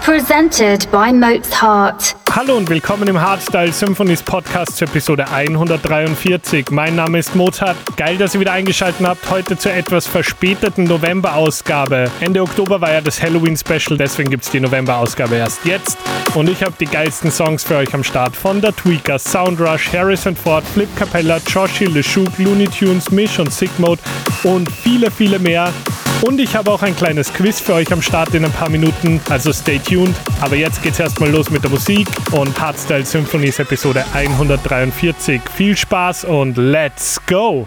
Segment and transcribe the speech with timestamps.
[0.00, 2.16] presented by Mozart.
[2.30, 6.70] Hallo und willkommen im Hardstyle Symphonies Podcast zur Episode 143.
[6.70, 7.76] Mein Name ist Mozart.
[7.96, 9.28] Geil, dass ihr wieder eingeschaltet habt.
[9.28, 12.10] Heute zur etwas verspäteten November-Ausgabe.
[12.20, 15.98] Ende Oktober war ja das Halloween-Special, deswegen gibt es die November-Ausgabe erst jetzt.
[16.34, 20.36] Und ich habe die geilsten Songs für euch am Start von der Tweakers, Soundrush, Harrison
[20.36, 24.00] Ford, Flip Capella, Joshi, LeShook, Looney Tunes, Mish und Sick Mode
[24.44, 25.72] und viele, viele mehr.
[26.22, 29.20] Und ich habe auch ein kleines Quiz für euch am Start in ein paar Minuten,
[29.30, 30.14] also stay tuned.
[30.42, 35.40] Aber jetzt geht's erstmal los mit der Musik und Hardstyle Symphonies Episode 143.
[35.56, 37.66] Viel Spaß und let's go!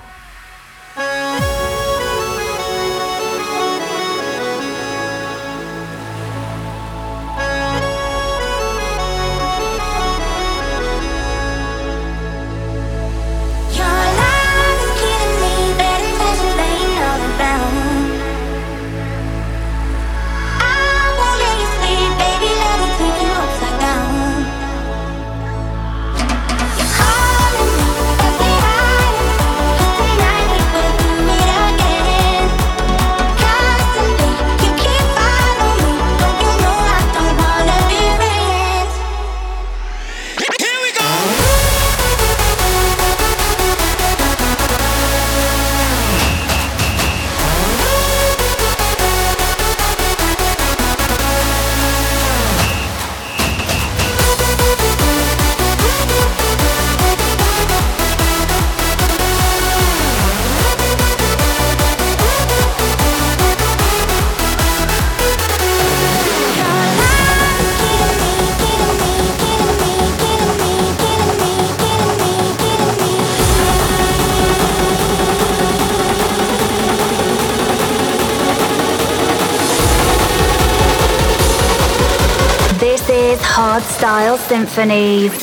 [84.54, 85.43] Symphonies.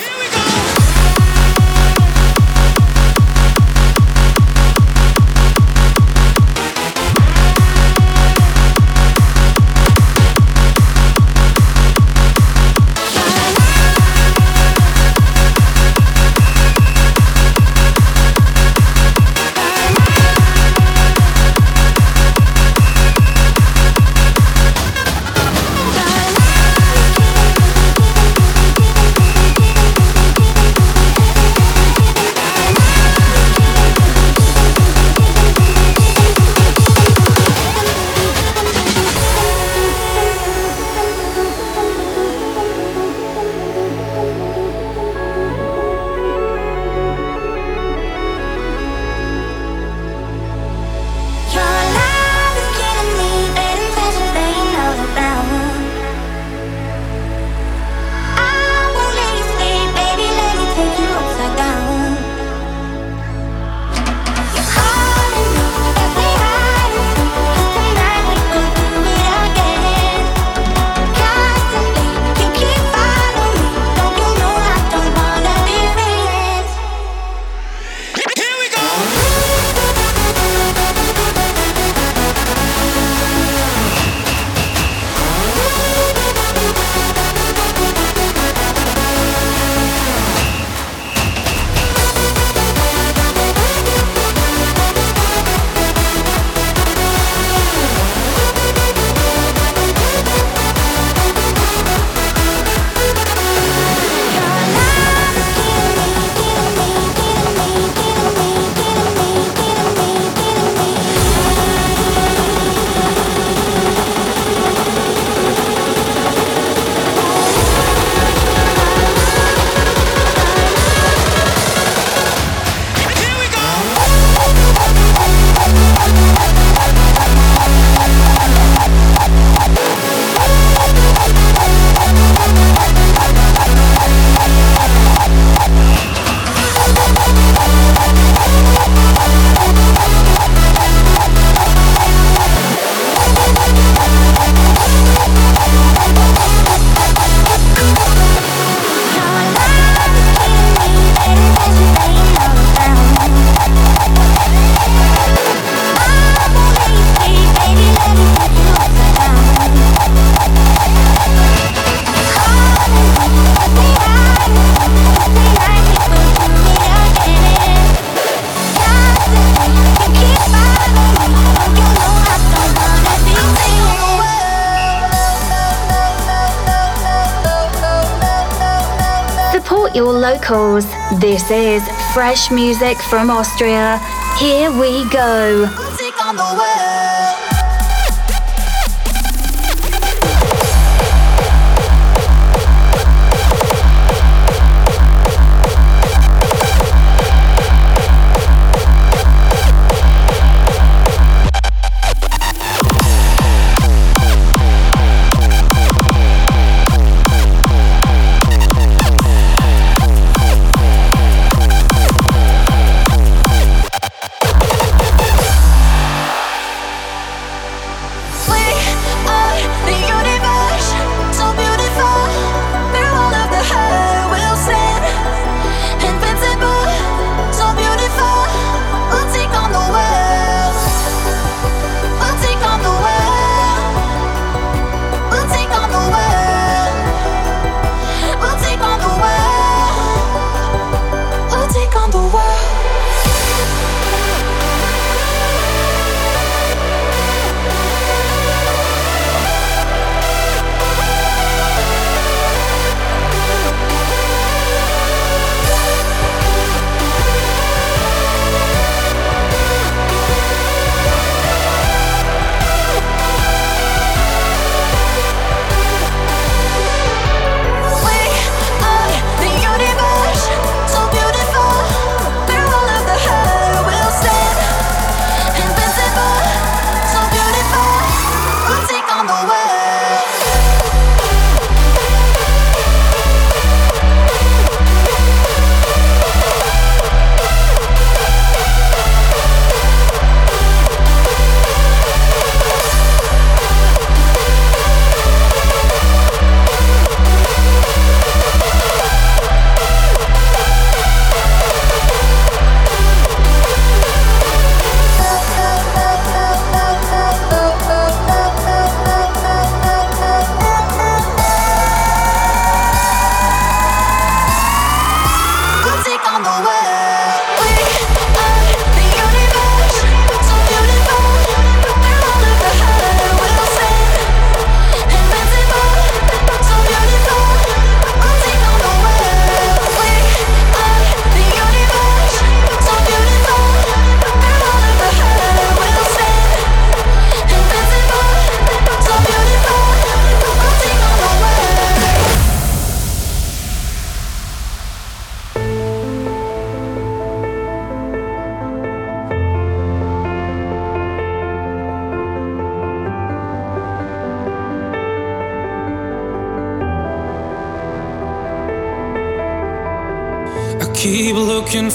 [181.50, 181.82] Is
[182.14, 183.98] fresh music from Austria.
[184.38, 185.90] Here we go.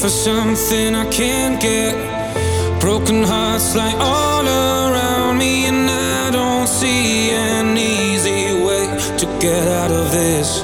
[0.05, 1.95] for something I can't get.
[2.79, 8.85] Broken hearts lie all around me, and I don't see an easy way
[9.17, 10.61] to get out of this.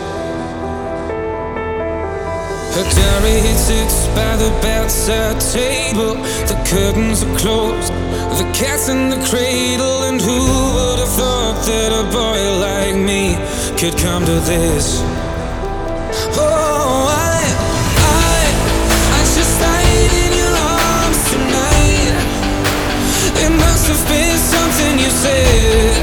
[2.76, 6.14] Her diary sits by the bedside table.
[6.52, 7.92] The curtains are closed,
[8.42, 10.40] the cat's in the cradle, and who
[10.76, 13.24] would have thought that a boy like me
[13.80, 15.02] could come to this?
[25.12, 26.01] say.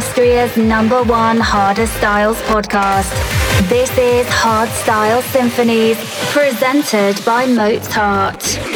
[0.00, 3.12] Austria's number one hard styles podcast.
[3.68, 5.98] This is Hard Style Symphonies,
[6.32, 8.69] presented by Mozart.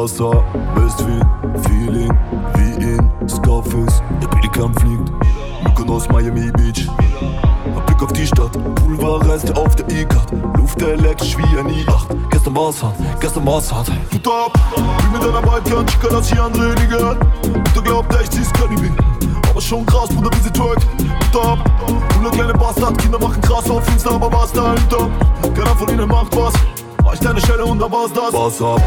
[0.00, 0.42] Wasser,
[0.76, 1.26] Westwind,
[1.66, 2.10] Feeling
[2.54, 4.02] wie in Scarface.
[4.22, 5.12] Der Pelikan fliegt,
[5.62, 6.88] Lücken aus Miami Beach.
[7.66, 10.32] Ein Blick auf die Stadt, Pulver reiste auf der E-Card.
[10.56, 12.16] Luft elektrisch wie ein I8.
[12.30, 13.90] Gestern war's hart, gestern war's hart.
[14.10, 17.18] Hut ab, wie mit deiner Wildcard, Chica, das hier an Rede gehört.
[17.74, 18.90] Du glaubst echt, sie ist Cannibal.
[19.50, 20.86] Aber schon krass, Bruder, wie sie twerkt.
[20.96, 21.58] Hut ab,
[22.16, 25.10] cooler kleine Bastard, Kinder machen krass auf Insta, aber was dahinter?
[25.54, 26.54] Keiner von ihnen macht was.
[27.04, 28.32] Reicht deine Schelle und dann war's das.
[28.32, 28.80] Was ab?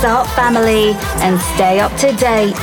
[0.00, 2.54] Mozart family and stay up to date.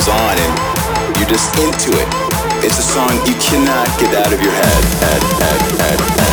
[0.00, 2.08] comes on and you're just into it.
[2.64, 4.84] It's a song you cannot get out of your head.
[5.00, 5.22] head,
[5.78, 6.29] head, head,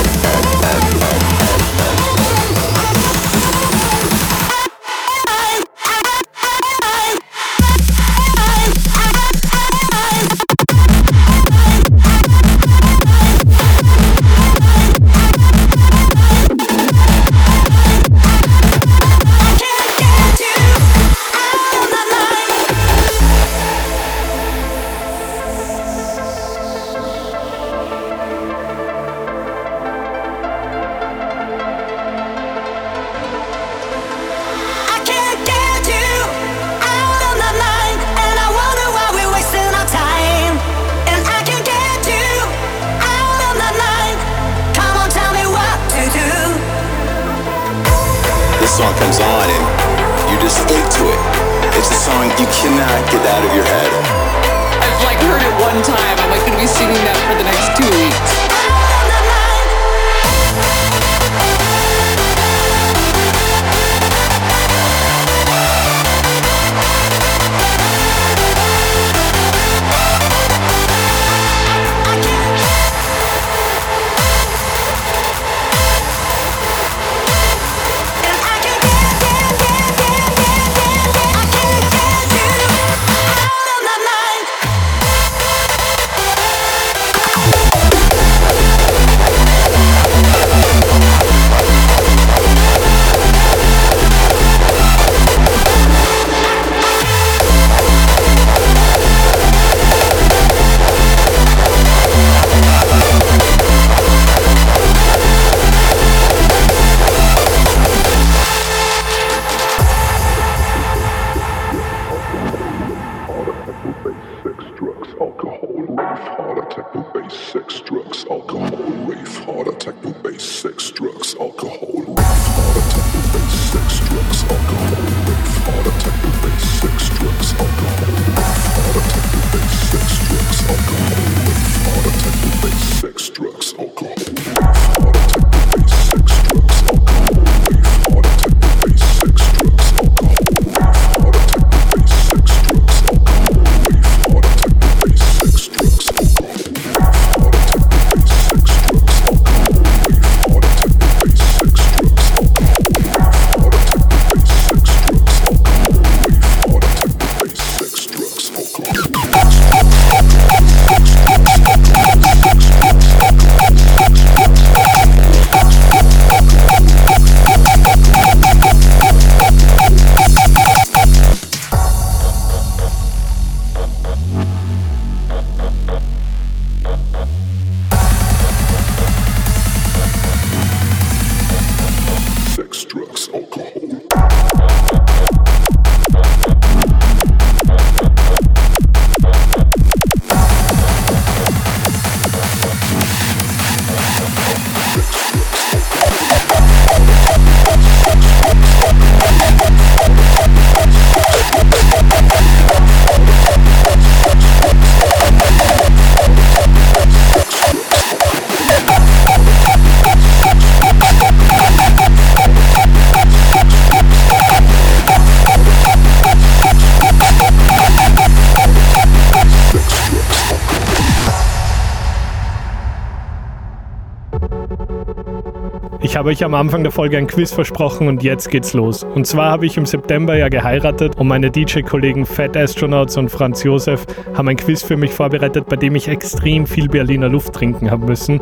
[226.27, 229.05] habe euch am Anfang der Folge ein Quiz versprochen und jetzt geht's los.
[229.05, 233.63] Und zwar habe ich im September ja geheiratet und meine DJ-Kollegen Fat Astronauts und Franz
[233.63, 237.89] Josef haben ein Quiz für mich vorbereitet, bei dem ich extrem viel Berliner Luft trinken
[237.89, 238.41] habe müssen.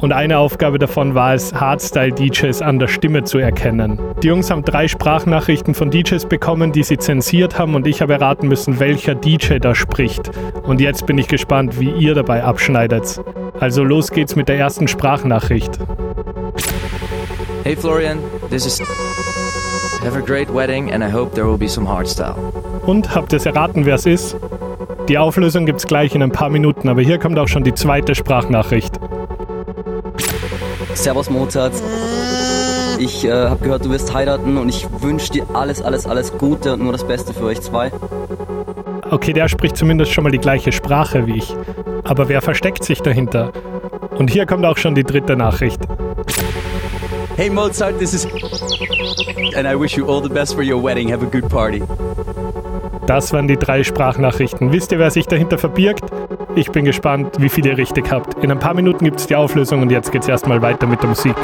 [0.00, 4.00] Und eine Aufgabe davon war es, Hardstyle-DJs an der Stimme zu erkennen.
[4.22, 8.14] Die Jungs haben drei Sprachnachrichten von DJs bekommen, die sie zensiert haben und ich habe
[8.14, 10.30] erraten müssen, welcher DJ da spricht.
[10.62, 13.20] Und jetzt bin ich gespannt, wie ihr dabei abschneidet.
[13.60, 15.78] Also los geht's mit der ersten Sprachnachricht.
[17.66, 18.78] Hey Florian, this is.
[20.04, 22.36] Have a great wedding and I hope there will be some hardstyle.
[22.86, 24.36] Und habt ihr es erraten, wer es ist?
[25.08, 28.14] Die Auflösung gibt's gleich in ein paar Minuten, aber hier kommt auch schon die zweite
[28.14, 29.00] Sprachnachricht.
[30.94, 31.72] Servus Mozart.
[33.00, 36.74] Ich äh, habe gehört, du wirst heiraten und ich wünsche dir alles, alles, alles Gute
[36.74, 37.90] und nur das Beste für euch zwei.
[39.10, 41.52] Okay, der spricht zumindest schon mal die gleiche Sprache wie ich.
[42.04, 43.50] Aber wer versteckt sich dahinter?
[44.16, 45.80] Und hier kommt auch schon die dritte Nachricht.
[47.36, 48.24] Hey Mozart, this is.
[49.54, 51.10] And I wish you all the best for your wedding.
[51.10, 51.82] Have a good party.
[53.06, 54.72] Das waren die drei Sprachnachrichten.
[54.72, 56.04] Wisst ihr, wer sich dahinter verbirgt?
[56.54, 58.42] Ich bin gespannt, wie viel ihr richtig habt.
[58.42, 61.10] In ein paar Minuten gibt es die Auflösung und jetzt geht's erstmal weiter mit der
[61.10, 61.34] Musik.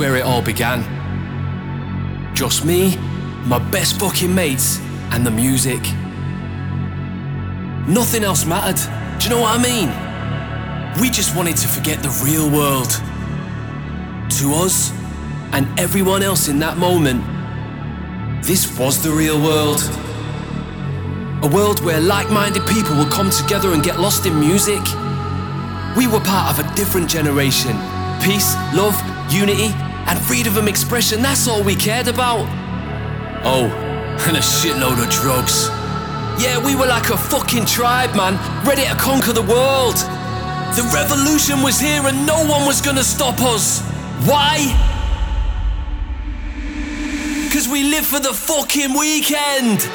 [0.00, 0.80] Where it all began.
[2.34, 2.96] Just me,
[3.44, 4.80] my best fucking mates,
[5.12, 5.82] and the music.
[7.86, 8.80] Nothing else mattered.
[9.18, 9.90] Do you know what I mean?
[11.02, 12.88] We just wanted to forget the real world.
[14.38, 14.90] To us,
[15.52, 17.22] and everyone else in that moment,
[18.42, 19.82] this was the real world.
[21.42, 24.80] A world where like minded people would come together and get lost in music.
[25.94, 27.76] We were part of a different generation.
[28.22, 28.96] Peace, love,
[29.30, 29.74] unity,
[30.10, 32.44] and freedom of expression, that's all we cared about.
[33.44, 33.66] Oh,
[34.26, 35.68] and a shitload of drugs.
[36.42, 38.34] Yeah, we were like a fucking tribe, man,
[38.66, 39.94] ready to conquer the world.
[40.74, 43.82] The revolution was here and no one was gonna stop us.
[44.26, 44.74] Why?
[47.44, 49.88] Because we live for the fucking weekend.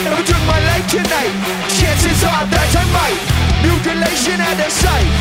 [0.00, 1.34] If I took my life tonight,
[1.68, 3.20] chances are that I might.
[3.62, 5.12] mutilation at the site.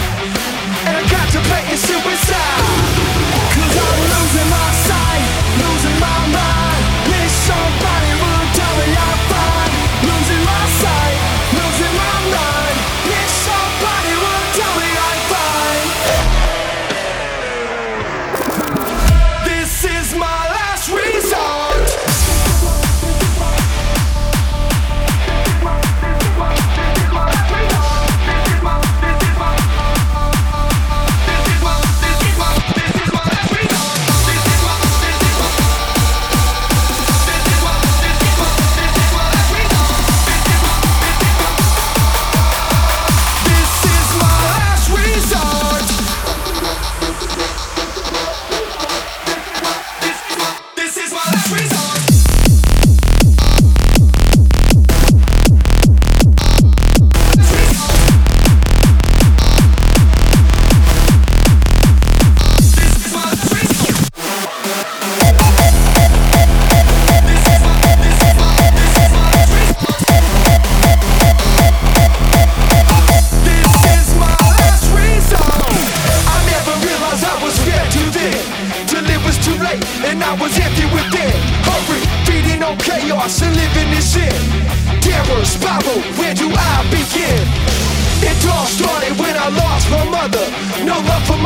[0.88, 2.65] And I'm contemplating suicide.
[3.51, 5.24] Cause I'm losing my sight,
[5.59, 6.82] losing my mind.
[7.11, 8.01] Wish somebody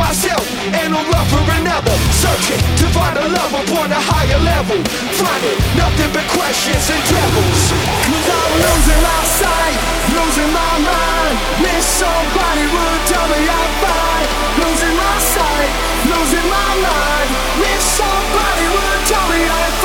[0.06, 0.46] myself
[0.78, 1.46] and no love for.
[2.16, 4.78] Searching to find a love upon a higher level.
[5.20, 7.60] Finding nothing but questions and troubles.
[8.08, 9.78] Cause I'm losing my sight,
[10.16, 11.34] losing my mind.
[11.60, 14.28] Wish somebody would tell me I'm fine.
[14.62, 15.70] Losing my sight,
[16.08, 17.28] losing my mind.
[17.60, 19.75] Wish somebody would tell me I'm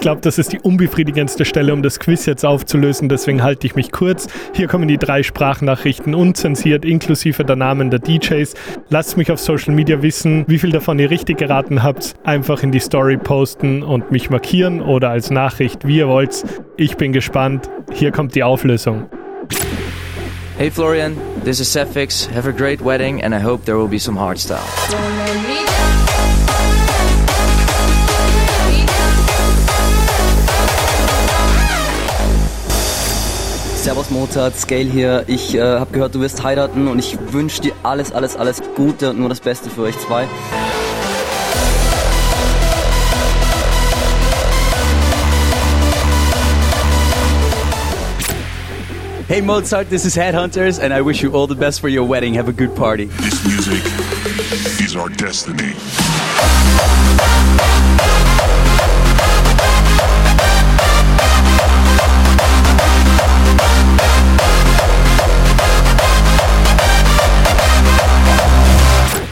[0.00, 3.74] ich glaube, das ist die unbefriedigendste Stelle, um das Quiz jetzt aufzulösen, deswegen halte ich
[3.74, 4.28] mich kurz.
[4.54, 8.54] Hier kommen die drei Sprachnachrichten unzensiert, inklusive der Namen der DJs.
[8.88, 12.14] Lasst mich auf Social Media wissen, wie viel davon ihr richtig geraten habt.
[12.24, 16.44] Einfach in die Story posten und mich markieren oder als Nachricht, wie ihr wollt.
[16.78, 17.68] Ich bin gespannt.
[17.92, 19.04] Hier kommt die Auflösung.
[20.56, 22.26] Hey Florian, this is Sefix.
[22.34, 24.64] Have a great wedding and I hope there will be some hardstyle.
[33.80, 35.24] Servus Mozart, Scale hier.
[35.26, 39.08] Ich äh, habe gehört, du wirst heiraten und ich wünsche dir alles, alles, alles Gute
[39.08, 40.28] und nur das Beste für euch zwei.
[49.28, 52.34] Hey Mozart, this is Headhunters, and I wish you all the best for your wedding.
[52.34, 53.06] Have a good party.
[53.06, 53.82] This music
[54.78, 55.74] is our destiny.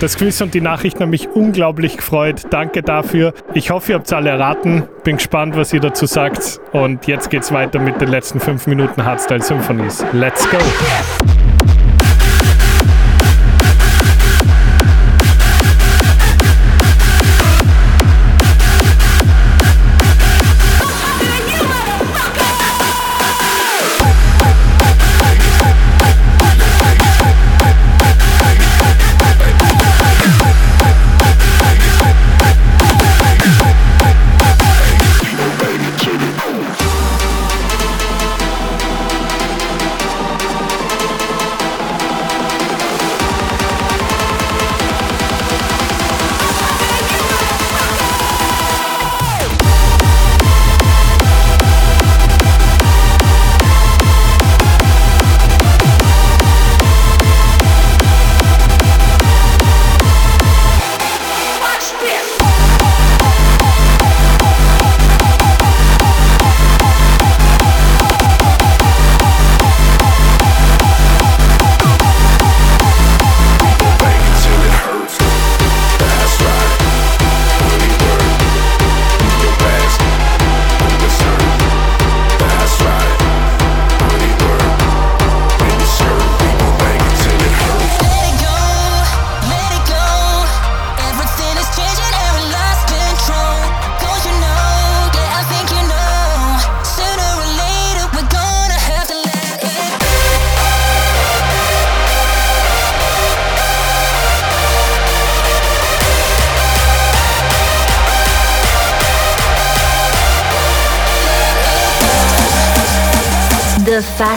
[0.00, 2.42] Das Quiz und die Nachrichten haben mich unglaublich gefreut.
[2.50, 3.34] Danke dafür.
[3.54, 4.84] Ich hoffe, ihr habt es alle erraten.
[5.02, 6.60] Bin gespannt, was ihr dazu sagt.
[6.70, 10.04] Und jetzt geht's weiter mit den letzten fünf Minuten Hardstyle Symphonies.
[10.12, 10.58] Let's go!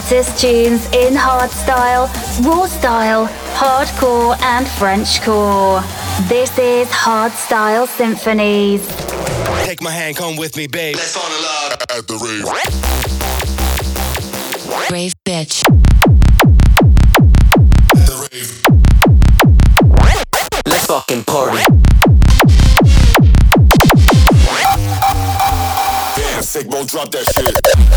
[0.02, 2.08] The fattest tunes in hardstyle,
[2.44, 5.80] raw style, hardcore, and Frenchcore.
[6.28, 8.84] This is Hardstyle Symphonies.
[9.64, 10.96] Take my hand, come with me, babe.
[10.96, 12.44] Let's fall in love at the rave.
[14.88, 15.62] Brave bitch.
[17.94, 18.62] The rave.
[20.66, 21.64] Let's fucking party.
[26.16, 27.91] Damn, sick, won't drop that shit.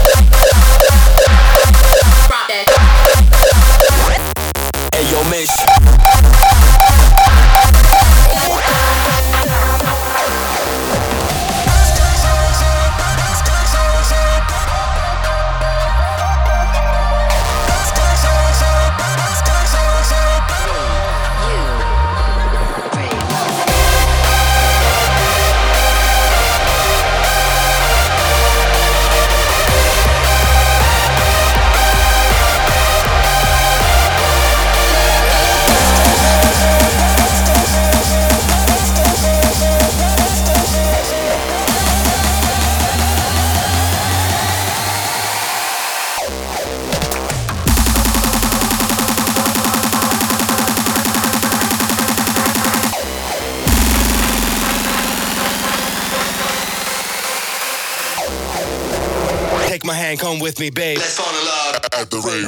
[60.55, 60.97] With me, babe.
[60.97, 62.47] Let's fall in love at the rave.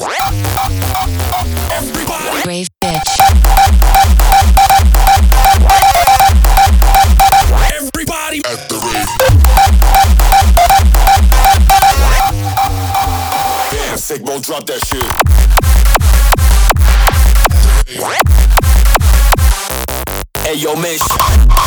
[1.72, 2.42] Everybody.
[2.44, 3.02] Brave bitch.
[7.76, 9.08] Everybody at the rave.
[13.72, 15.04] Damn, sick, won't drop that shit.
[20.44, 21.67] Hey yo, Mish.